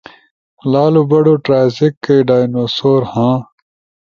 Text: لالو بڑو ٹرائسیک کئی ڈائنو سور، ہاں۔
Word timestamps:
لالو 0.71 1.01
بڑو 1.09 1.33
ٹرائسیک 1.45 1.93
کئی 2.03 2.19
ڈائنو 2.27 2.63
سور، 2.77 3.01
ہاں۔ 3.11 3.35